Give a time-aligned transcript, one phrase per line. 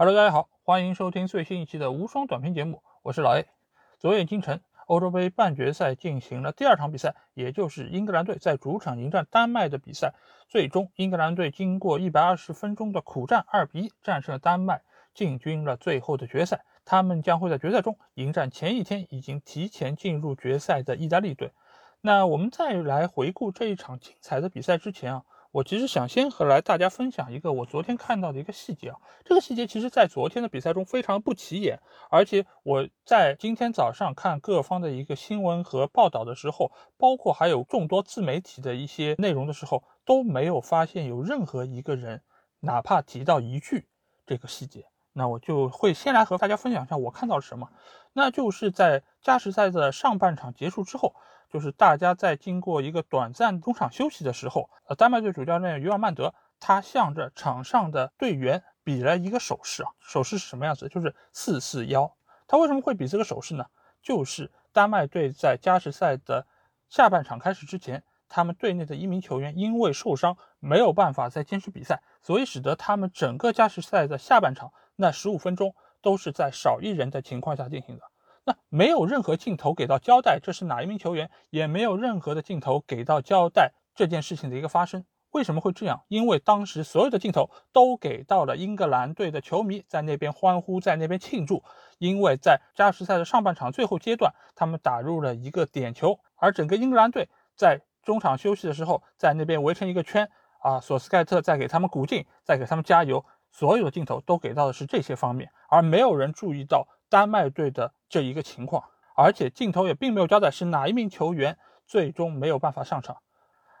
[0.00, 3.46] Hello，大家好，欢迎收听最新一期的无双短评节目，我是老 A。
[3.98, 10.14] 昨夜今晨，欧洲杯半决赛进行了第二场比赛，也就是英格兰队在主场迎战丹麦的比赛。
[10.48, 14.82] 最终，英格兰队经过一百二十分钟的苦战，二比一战胜了丹麦，
[15.14, 16.64] 进军了最后的决赛。
[16.84, 21.50] 他们将会在决赛中迎战前一天已经提前进入决赛的意大利队。
[22.00, 25.24] 那我们再来回顾这一场精彩的比赛之前啊。
[25.50, 31.80] 我其实想先和来大家分享一个我昨天看到的一个细节啊，这个细节其实在昨天的比赛中非常不起眼，
[32.10, 42.22] 而且我在今天早上看各方的一个新闻和报道的时候，包括还有众多自媒体的一些内容的时候，都没有发现有任何一个人
[42.60, 43.88] 哪怕提到一句
[44.26, 44.84] 这个细节。
[45.14, 47.68] 那我就会先来和大家分享一下我看到了什么，
[48.18, 51.14] 那就是在加时赛的上半场结束之后。
[51.50, 60.90] 就是大家在经过一个短暂中场休息的时候，呃，丹麦队主教练于尔曼德他向着场上的队员比了一个手势啊，手势是什么样子？
[60.90, 62.14] 就是四四幺。
[62.46, 63.64] 他为什么会比这个手势呢？
[64.02, 66.46] 就是丹麦队在加时赛的
[66.90, 78.07] 下半场开始之前，他们队内的一名球员因为受伤没有办法再坚持比赛，所以使得他们整个加时赛的下半场那十五分钟都是在少一人的情况下进行的。
[78.48, 85.04] 那 没有任何镜头给到交代，这是哪一名球员，也没有任何的镜头给到交代这件事情的一个发生。
[85.32, 86.02] 为什么会这样？
[86.08, 91.62] 因为当时所有的镜头都给到了英格兰队的球迷在那边欢呼，在那边庆祝，
[91.98, 106.88] 因为在加时赛的上半场最后阶段，他们打入了一个点球，而整个英格兰队在中场休息的时候，在那边围成一个圈，啊，索斯盖特在给他们鼓劲，在给他们加油，所有的镜头都给到的是这些方面，而没有人注意到。
[107.10, 108.84] 丹麦队的这一个情况，
[109.16, 113.18] 而且镜头也并没有交代是哪一名球员最终没有办法上场。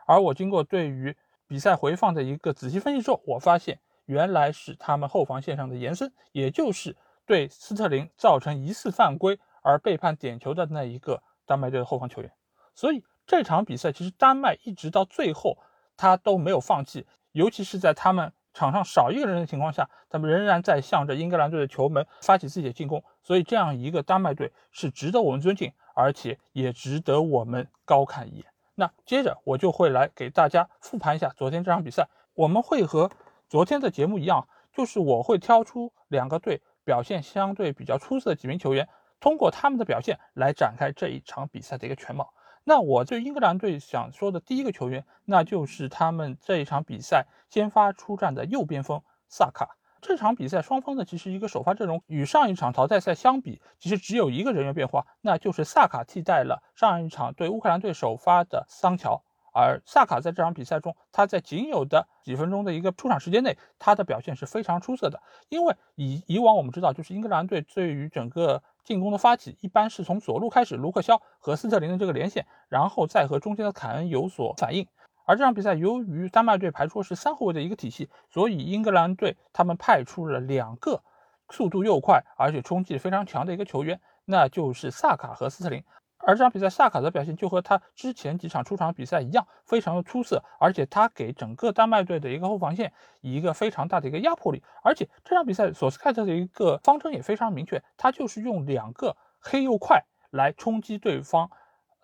[0.06, 12.32] 而我经过对于比赛回放的一个仔细分析之后，我发现原来是他们后防线上的延伸，也就是对斯特林造成疑似犯规而被判点球的那一个丹麦队的后防球员。
[12.74, 15.58] 所以这场比赛其实丹麦一直到最后
[15.96, 18.32] 他都没有放弃，尤其是在他们。
[18.54, 28.46] 场上少一个人的情况下，他们仍然在向着英格兰队的球门发起自己的进攻，所以这样一个丹麦队是值得我们尊敬，而且也值得我们高看一眼。
[28.74, 33.10] 那接着我就会来给大家复盘一下昨天这场比赛，我们会和
[33.48, 38.88] 昨天的节目一样，就是我会挑出两个队表现相对比较出色的几名球员，
[39.20, 42.32] 通过他们的表现来展开这一场比赛的一个全貌。
[42.64, 49.76] 那我对英格兰队想说的第一个球员，那就是他们这一场比赛先发出战的右边锋萨卡。
[50.00, 59.24] 这场比赛双方的其实一个首发阵容与上一场淘汰赛相比，其实只有一个人员变化，那就是萨卡替代了上一场对乌克兰队首发的桑乔。
[59.52, 65.20] 而萨卡在这场比赛中，他在仅有的几分钟的一个出场时间内，他的表现是非常出色的。
[65.48, 74.86] 因为以以往我们知道，就是英格兰队对于整个进攻的发起，一般是从左路开始，卢克肖和斯特林的这个连线，然后再和中间的凯恩有所反应。
[75.24, 81.02] 而这场比赛，由于丹麦队排出是三后卫的一个体系，所以英格兰队他们派出了两个
[81.50, 85.84] 速度又快，而且冲击非常强的一个球员，那就是萨卡和斯特林。
[86.28, 94.62] 而这场比赛，萨卡的表现就和他之前几场出场比赛一样，非常的出色，而且他给整个丹麦队的一个后防线以一个非常大的一个压迫力。
[94.82, 101.50] 而且这场比赛，索斯盖特的一个方针也非常明确，他就是用两个黑又快来冲击对方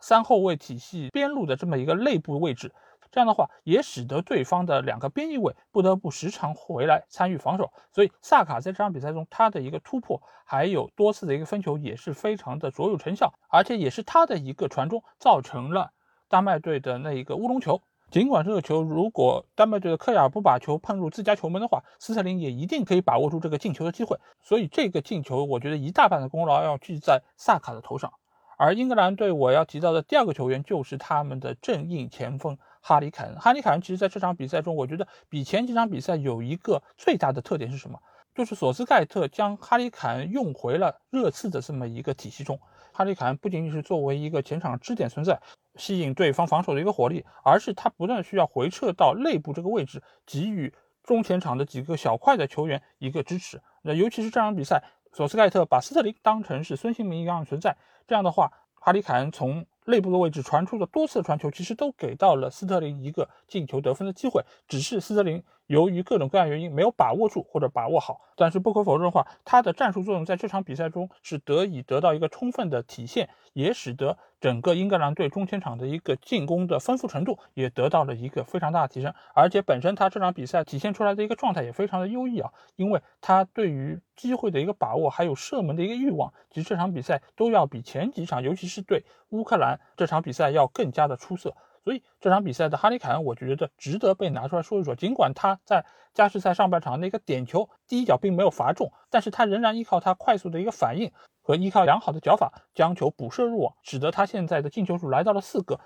[0.00, 2.72] 三后卫体系边路的这么一个内部位置。
[3.14, 7.72] 这样的话，也使得对方的两个边翼位不得不时常回来参与防守。
[7.92, 13.32] 所以萨卡在这场比赛中，他的一个突破，还有多次的一个分球，也是非常的卓有成效。
[13.48, 15.92] 而且也是他的一个传中，造成了
[16.28, 17.80] 丹麦队的那一个乌龙球。
[18.10, 24.18] 尽管这个球，如果丹麦队的科亚尔不把球碰入自家球门的话，斯特林也一定可以把握住这个进球的机会。
[24.42, 28.12] 所以这个进球，我觉得一大半的功劳要记在萨卡的头上。
[28.56, 32.58] 而英格兰队我要提到的第二个球员，就是他们的正印前锋。
[32.86, 37.98] 哈里凯恩，哈里凯恩其实在这场比赛中，我觉得比前几场比赛有一个最大的特点是什么？
[38.34, 42.60] 就是索斯盖特将哈里凯恩用回了热刺的这么一个体系中。
[42.92, 45.40] 哈里凯恩不仅仅是作为一个前场支点存在，
[45.76, 50.70] 吸引对方防守的一个火力，而是他不断需要回撤到内部这个位置，给予
[51.02, 53.62] 中前场的几个小块的球员一个支持。
[53.80, 91.56] 那尤其是这场比赛，索斯盖特把斯特林当成是孙兴民一样存在，这样的话，哈里凯恩从内部的位置传出了多次传球，其实都给到了斯特林一个进球得分的机会，只是斯特林由于各种各样原因没有把握住或者把握好，但是不可否认的话，他的战术作用在这场比赛中是得以得到一个充分的体现，也使得整个英格兰队中前场的一个进攻的丰富程度也得到了一个非常大的提升，而且本身他这场比赛体现出来的一个状态也非常的优异啊，因为他对于机会的一个把握，还有射门的一个欲望，其实这场比赛都要比前几场，尤其是对乌克兰这场比赛要更加的出色。
[91.84, 94.96] 所以这场比赛的哈里凯恩，我觉得值得被拿出来说一说。
[94.96, 95.84] 尽管他在
[96.14, 105.78] 加时赛上半场那个点球第一脚并没有罚中，但是他仍然依靠他快速的一个反应和依靠良好的脚法将球补射入网，使得他现在的进球数来到了四个，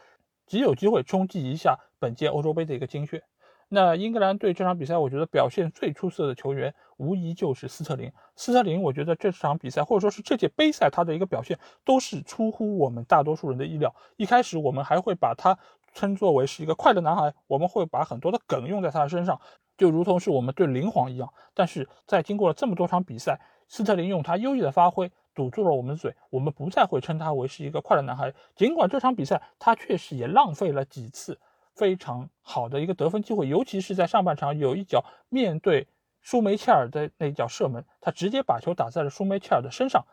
[0.47, 3.25] 极有机会冲击一下本届欧洲杯的一个金靴。
[3.71, 8.11] 那英格兰队这场比赛，我觉得表现最出色的球员无疑就是斯特林。
[8.35, 13.95] 斯特林，我觉得这场比赛或者说是这届杯赛他的一个表现都是出乎我们大多数人的意料。
[14.17, 15.59] 一开始我们还会把他。
[15.99, 19.41] 称作为是一个快乐男孩，我们会把很多的梗用在他的身上，
[19.77, 21.29] 就如同是我们对林皇一样。
[21.55, 28.33] 但是在经过了这么多场比赛，斯特林用他优异的发挥堵住了我们嘴，我们不再会称他为是一个快乐男孩。
[28.55, 31.41] 尽管这场比赛他确实也浪费了几次
[31.75, 35.89] 非常好的一个得分机会，尤其是在上半场有一脚面对
[36.21, 40.05] 舒梅切尔的那一脚射门，他直接把球打在了舒梅切尔的身上，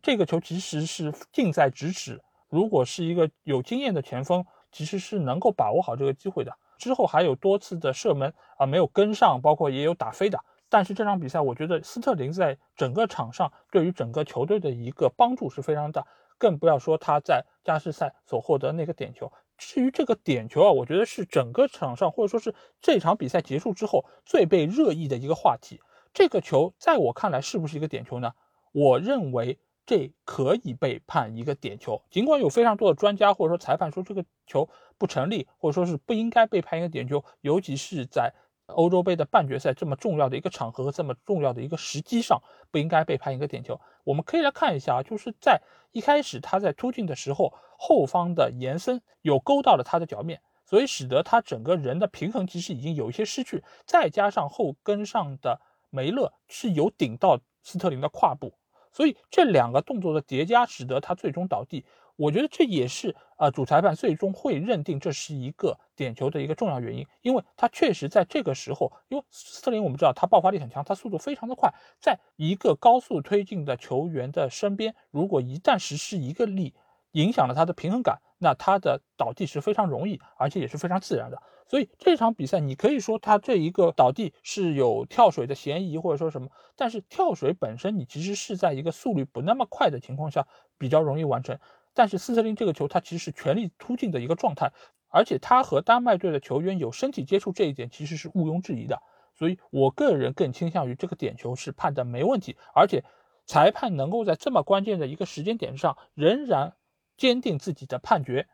[0.00, 2.18] 这个球其实是近在咫尺。
[2.48, 6.52] 如果是一个有经验的前锋，其实是能够把握好这个机会的。
[6.76, 10.38] 之后还有多次的射门啊没有跟上，包括也有打飞的。
[10.68, 16.06] 但是这场比赛，我觉得斯特林在整个场上对于整个球队的一个帮助是非常大，
[16.36, 19.32] 更不要说他在加时赛所获得那个点球。
[19.56, 25.80] 至于这个点球啊，我觉得是整个场上或者说是这场比赛结束之后最被热议的一个话题。
[26.12, 28.32] 这个球在我看来是不是一个点球呢？
[28.72, 29.58] 我认为。
[29.88, 34.68] 这可以被判一个点球，尽管有非常多的专家或者说裁判说这个球
[34.98, 38.34] 不成立，或者说是不应该被判一个点球，尤其是在
[38.66, 42.38] 欧洲杯的半决赛这么重要的一个场合和这么重要的一个时机上，
[42.70, 43.80] 不应该被判一个点球。
[44.04, 45.62] 我们可以来看一下啊，就是在
[45.92, 58.52] 一开始他在突进的时候，后方的延伸有勾到了他的脚面，所以使得他整个人的平衡其实已经有一些失去，再加上后跟上的梅勒是有顶到斯特林的胯部。
[58.92, 61.84] 所以这两个动作的叠加，使得他最终倒地。
[62.16, 76.74] 我觉得这也是呃，主裁判最终会认定这是一个点球的一个重要原因，因为他确实在这个时候，因为斯特林我们知道他爆发力很强，他速度非常的快，在一个高速推进的球员的身边，如果一旦实施一个力，
[77.12, 81.42] 影响了他的平衡感，那他的倒地是非常容易，而且也是非常自然的。
[81.66, 86.48] 所以这场比赛，你可以说他这一个倒地是有跳水的嫌疑，或者说什么。
[86.76, 90.46] 但是跳水本身，你其实是在一个速率不那么快的情况下
[90.78, 91.58] 比较容易完成。
[91.92, 94.72] 但是斯特林这个球，他其实是全力突进的一个状态，
[95.10, 99.02] 而且他和丹麦队的球员有身体接触，这一点其实是毋庸置疑的。
[99.34, 103.04] 所以我个人更倾向于这个点球是判的没问题，而且
[103.44, 106.74] 裁判能够在这么关键的一个时间点上仍然
[107.18, 108.48] 坚定自己的判决，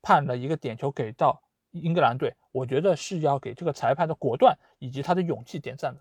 [0.00, 1.42] 判了一个点球给到。
[1.72, 6.00] 英格兰队，我觉得是要给这个裁判的果断以及他的勇气点赞的。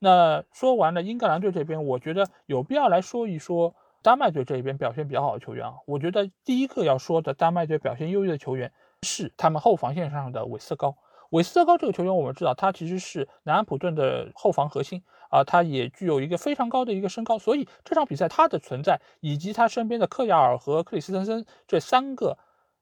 [0.00, 5.74] 那说完了英格兰队这边，我觉得有必要来说一说丹麦队这边表现比较好的球员啊。
[5.86, 10.96] 我觉得第一个要说的丹麦队表现优异的球员是他们后防线上的韦斯高。
[11.34, 22.38] 韦斯特高这个球员，我们知道他其实是南安普顿的后防核心啊，他也具有一个非常高的一个身高，所以这场比赛他的存在以及他身边的克亚尔和克里斯滕森这三个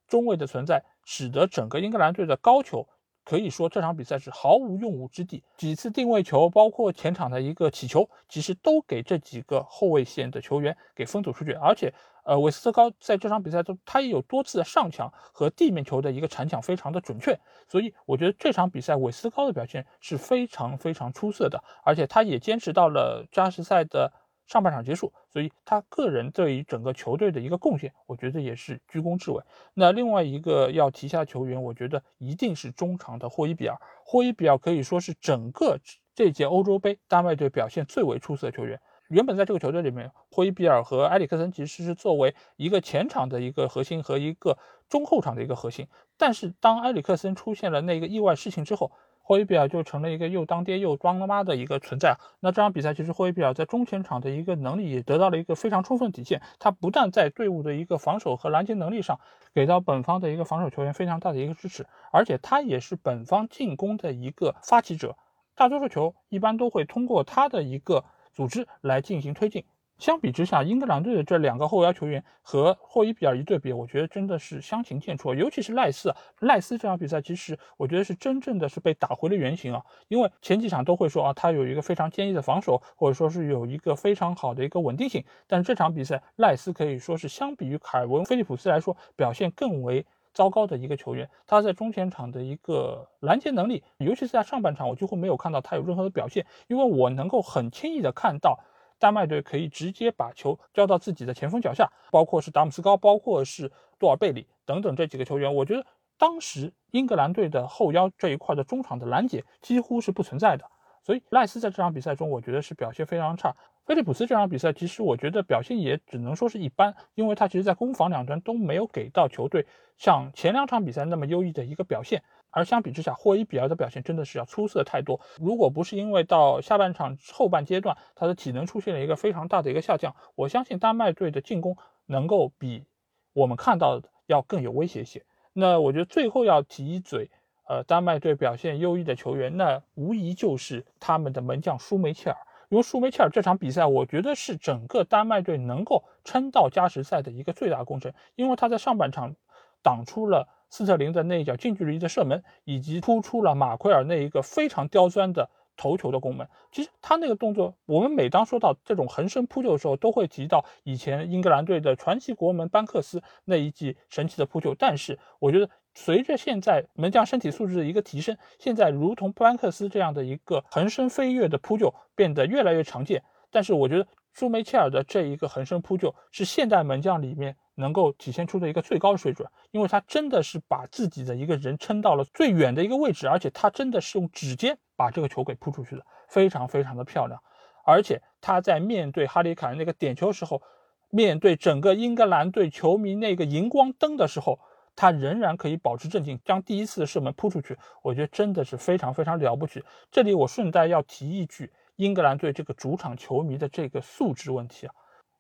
[0.07, 0.85] 中卫的存在。
[1.05, 2.87] 使得整个英格兰队的高球
[3.25, 11.53] 可以说这场比赛是毫无用武之地，几次定位球，包括前场的一个起球，其实都给这几个后卫线的球员给封堵出去。
[11.53, 11.93] 而且，
[12.25, 24.13] 呃，韦斯特高在这场比赛中，他也有多次的上抢和地面球的一个铲抢非常的准确，所以我觉得这场比赛韦斯特高的表现是非常非常出色的，而且他也坚持到了加时赛的。
[24.47, 29.43] 上半场结束，所以他个人对于整个球队的一个贡献，我觉得也是居功至伟。
[29.75, 33.77] 那另外一个要提下球员，我觉得一定是中场的霍伊比尔。
[34.05, 35.79] 霍伊比尔可以说是整个
[36.15, 38.81] 这届欧洲杯丹麦队表现最为出色的球员。
[39.09, 44.57] 原本在这个球队里面，霍伊比尔和埃里克森其实是作为一个前场的一个核心和一个
[44.89, 48.91] 中后场的一个核心，但是当埃里克森出现了那个意外事情之后，
[49.23, 52.19] 霍伊比尔就成了一个又当爹又当妈的一个存在。
[52.41, 56.43] 那这场比赛其实霍伊比尔在中前场的一个能力也得到了一个非常充分体现。
[56.59, 59.21] 他不但在队伍的一个防守和拦截能力上
[59.55, 65.17] 给到本方的一个防守球员非常大的一个支持，而且他也是本方进攻的一个发起者。
[65.55, 69.65] 大多数球一般都会通过他的一个组织来进行推进。
[70.03, 75.33] 相比之下，英格兰队的这两个后腰球员和霍伊比尔一对比，我觉得真的是相形见绌。
[75.33, 79.81] 尤其是赖斯，赖斯这场比赛其实我觉得是真正的是被打回了原形啊。
[80.09, 85.25] 因为前几场都会说啊，他有一个非常坚毅的防守，或者说是有一个非常好的一个稳定性。
[85.47, 90.05] 但是这场比赛，赖斯可以说是相比于凯文·菲利普斯来说，表现更为。
[90.35, 96.47] 糟糕的一个球员，他在中前场的一个拦截能力，尤其是在上半场，我几乎没有看到他有任何的表现。
[96.69, 98.59] 因为我能够很轻易的看到，
[99.03, 103.69] 丹麦队可以直接把球交到自己的前锋脚下，包括是达姆斯高，包括是
[103.99, 105.53] 多尔贝里等等这几个球员。
[105.53, 105.85] 我觉得
[106.17, 110.65] 当时英格兰队的后腰这一块的中场的拦截几乎是不存在的，
[111.03, 113.53] 所以赖斯在这场比赛中，我觉得是表现非常差。
[113.85, 119.67] 菲利普斯这场比赛，其实我觉得表现也只能说是一般，因为他其实在攻防两端都没有给到球队
[119.99, 122.23] 像前两场比赛那么优异的一个表现。
[122.53, 125.21] 而相比之下，霍伊比尔的表现真的是要出色太多。
[125.39, 132.85] 如果不是因为到下半场后半阶段他的体能出现了一个非常大的一个下降，我相信丹麦队的进攻能够比
[133.33, 135.23] 我们看到的要更有威胁性。
[135.55, 137.31] 那我觉得最后要提一嘴，
[137.69, 142.37] 呃，丹麦队表现优异的球员，那无疑就是他们的门将舒梅切尔。
[142.69, 149.37] 因为舒梅切尔这场比赛，我觉得是整个丹麦队能够撑到加时赛的一个最大功臣，因为他在上半场
[149.83, 156.49] 挡出了斯特林的那一脚近距离的射门，以及突出了马奎尔那一个非常刁钻的头球的攻门。
[156.73, 164.75] 其实他那个动作，我们每当说到这种横身扑救的时候，都会提到以前英格兰队的传奇国门班克斯那一记神奇的扑救。
[164.75, 165.71] 但是我觉得。
[165.95, 173.23] 随着现在门将身体素质的一个提升，现在如同班克斯这样的一个横身飞跃的扑救变得越来越常见。
[173.51, 187.39] 但是我觉得舒梅切尔的这一个横身扑救是现代门将里面能够体现出的一个最高水准，因为他真的是把自己的一个人撑到了最远的一个位置，而且他真的是用指尖把这个球给扑出去的，非常非常的漂亮。
[187.85, 190.63] 而且他在面对哈里凯恩那个点球时候，
[191.11, 194.59] 面对整个英格兰队球迷那个荧光灯的时候。
[194.95, 199.83] 他仍然可以保持镇静，将第一次的射门扑出去，我觉得真的是非常非常了不起。
[200.11, 204.95] 这里我顺带要提一句，英格兰队这个主场球迷的这个素质问题啊，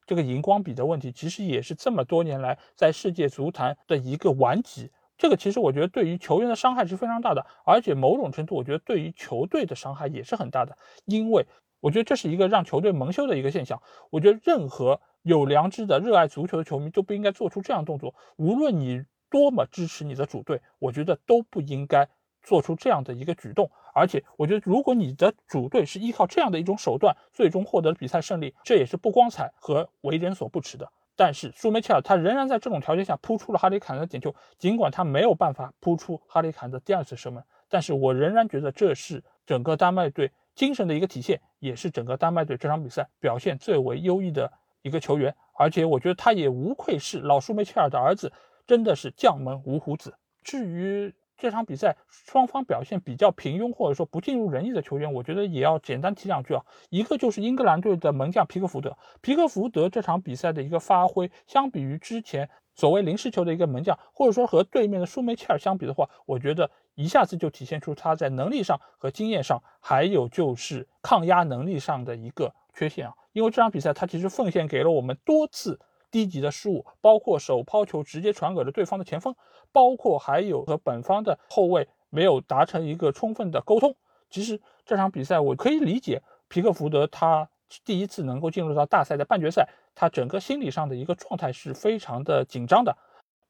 [0.06, 4.90] 这个荧光笔的问题，其实也是这么多年来在世界足坛的一个顽疾。
[5.16, 11.46] 这个其实我觉得对于球员的伤害是非常大的，而且某种程度我觉得对于球队的伤害也是很大的，因为
[11.80, 13.80] 我觉得这是一个让球队蒙羞的一个现象。
[14.10, 19.04] 我觉得任何有良知的热爱足球的球迷都不应该做出这样动作，无论你。
[19.32, 22.06] 多么支持你的主队，我觉得都不应该
[22.42, 23.70] 做出这样的一个举动。
[23.94, 30.90] 而且，我觉得如果你的主队是依靠这样的一种手段，最终获得了比赛胜利，这也是不光彩和为人所不齿的。
[31.14, 45.34] 但是，舒梅切尔他仍然在这种条件下扑出了哈里坎的点球，尽管他没有办法扑出哈里坎的第二次射门，但是我仍然觉得这是整个丹麦队精神的一个体现，也是整个丹麦队这场比赛表现最为优异的一个球员。
[45.54, 48.32] 而且，我觉得他也无愧是老舒梅切尔的儿子。
[48.64, 50.14] 真的是将门无虎子。
[50.44, 56.64] 至于这场比赛双方表现比较平庸或者说不尽如人意的球员，我觉得也要简单提两句啊。
[56.88, 73.14] 一个就是英格兰队的门将皮克福德，皮克福德这场比赛的一个发挥，相比于之前所谓临时球的一个门将，或者说和对面的舒梅切尔相比的话，我觉得一下子就体现出他在能力上和经验上，还有就是抗压能力上的一个缺陷啊。
[73.32, 75.80] 因为这场比赛他其实奉献给了我们多次。
[76.12, 79.34] 低级的失误，包括手抛球直接传给了对方的前锋，
[79.72, 83.96] 包括还有和本方的后卫没有达成一个充分的沟通。
[84.30, 87.48] 其实这场比赛我可以理解，皮克福德他
[87.84, 92.96] 第一次能够进入到大赛的半决赛，他整个心理上的一个状态是非常的紧张的。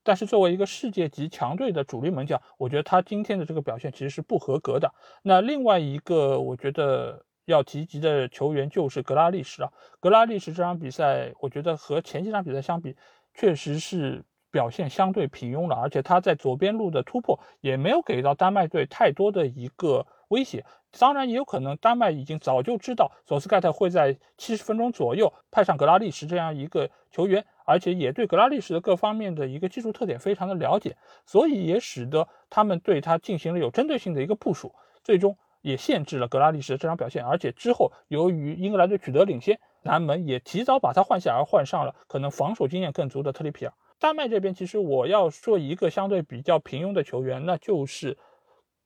[0.05, 4.95] 但是作为一个世界级强队的主力门将，我觉得他今天的这个表现其实是不合格的。
[5.23, 7.25] 那另外一个，我觉得。
[7.45, 9.71] 要提及的球员就是格拉利什啊，
[10.01, 12.97] 格拉利什这场比赛，我觉得和前几场比赛相比，
[13.35, 20.65] 确实是表现相对平庸了，而且他在左边路的突破也没有给到丹麦队太多的一个威胁。
[20.99, 30.95] 当然，也有可能丹麦已经早就知道索斯盖特会在七十分钟左右派上格拉利什这样一个球员，而且也对格拉利什的各方面的一个技术特点非常的了解，
[31.25, 35.37] 所以也使得他们对他进行了有针对性的一个部署，最终。
[35.63, 43.73] 也限制了格拉利什的这场表现，而且之后由于英格兰队取得领先，南门也提早把他换下，而换上了可能防守经验更足的特里皮尔。
[43.99, 48.19] 丹麦这边其实我要说一个相对比较平庸的球员，那就是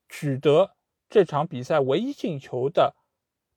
[0.07, 0.71] 取得
[1.09, 2.95] 这场比赛唯一进球的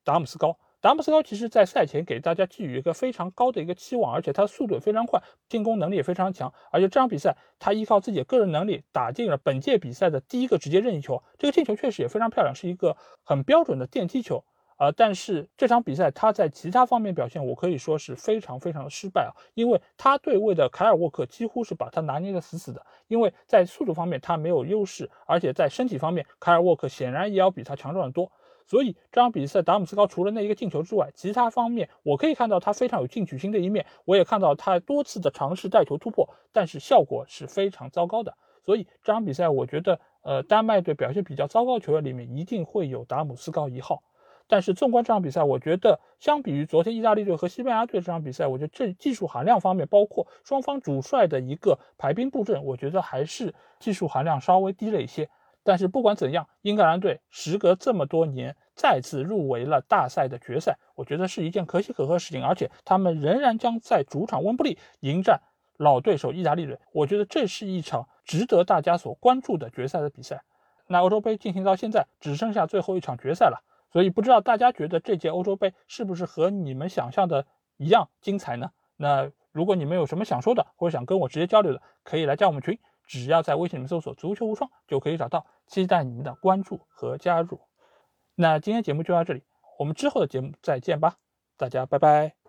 [0.03, 0.59] 达姆斯高。
[0.81, 6.51] 达姆斯高其实，在赛前给大家寄予一个非常高的一个期望，而且他速度也非常快，进攻能力也非常强。
[6.71, 14.43] 而且这场比赛，他依靠自己的个人能力打进了本届比赛的第一个直接任意球，这个进球确实也非常漂亮，是一个很标准的电梯球。
[14.79, 28.33] 呃，但是这场比赛他在其他方面表现，我可以说是非常非常的失败啊，因为他对位的凯尔沃克几乎是把他拿捏的死死的，因为在速度方面他没有优势，而且在身体方面，凯尔沃克显然也要比他强壮的多。
[28.71, 38.33] 所以这场比赛，达姆斯高除了那一个进球之外，其他方面我可以看到他非常有进取心的一面，我也看到他多次的尝试带球突破，但是效果是非常糟糕的。
[38.65, 44.05] 所以这场比赛，我觉得，呃，丹麦队表现比较糟糕球员里面一定会有达姆斯高一号。
[44.47, 55.29] 但是纵观这场比赛，我觉得相比于昨天意大利队和西班牙队这场比赛，我觉得这技术含量方面，包括双方主帅的一个排兵布阵，我觉得还是技术含量稍微低了一些。
[55.62, 62.43] 但是不管怎样，英格兰队时隔这么多年再次入围了大赛的决赛，我觉得是一件可喜可贺的事情。
[62.45, 65.40] 而且他们仍然将在主场温布利迎战
[65.76, 70.43] 老对手意大利队，我觉得这是一场值得大家所关注的决赛的比赛。
[70.87, 73.62] 那欧洲杯进行到现在只剩下最后一场决赛了，
[73.93, 78.71] 所以不知道大家觉得这届欧洲杯是不是和你们想象的一样精彩呢？
[78.97, 82.79] 那如果你们有什么想说的，或者想跟我直接交流的，可以来加我们群。
[83.11, 87.61] 只要在微信里面搜索“足球无双”就可以找到，期待你们的关注和加入。
[88.37, 89.43] 那今天节目就到这里，
[89.81, 91.17] 我们之后的节目再见吧，
[91.57, 92.39] 大家拜拜。